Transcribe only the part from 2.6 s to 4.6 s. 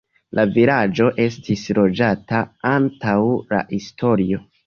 antaŭ la historio.